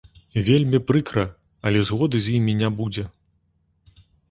Вельмі 0.45 0.79
прыкра, 0.91 1.25
але 1.69 1.79
згоды 1.91 2.17
з 2.29 2.35
імі 2.39 2.57
не 2.65 2.69
будзе. 2.83 3.07